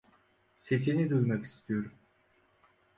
[0.57, 1.91] Sesini duymak istiyorum.